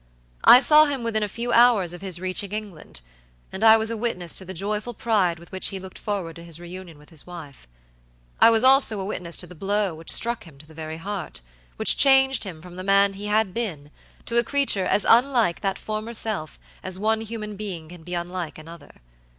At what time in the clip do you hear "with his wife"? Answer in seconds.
6.97-7.67